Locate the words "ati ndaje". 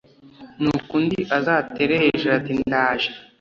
2.39-3.09